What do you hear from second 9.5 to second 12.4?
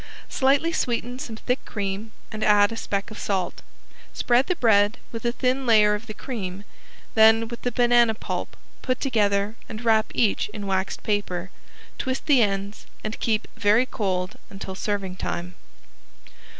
and wrap each in waxed paper, twist